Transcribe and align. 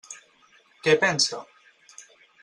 Què 0.87 0.95
pensa? 1.03 1.41